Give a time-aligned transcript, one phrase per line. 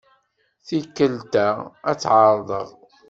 [0.67, 1.47] Tikkelt-a
[1.89, 2.69] ad t-ɛerḍeɣ.